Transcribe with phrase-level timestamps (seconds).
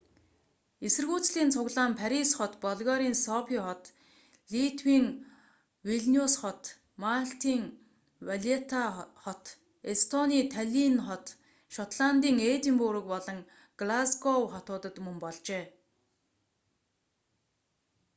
[0.87, 3.83] эсэргүүцлийн цуглаан парис хот болгарын софий хот
[4.53, 5.05] литвийн
[5.87, 6.63] вилниус хот
[7.03, 7.63] малтын
[8.27, 8.83] валетта
[9.23, 9.43] хот
[9.91, 11.25] эстонийн таллинн хот
[11.75, 13.39] шотландын эдинбург болон
[13.81, 15.65] глазгов хотуудад мөн болжээ